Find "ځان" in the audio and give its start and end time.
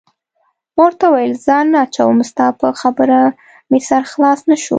1.45-1.65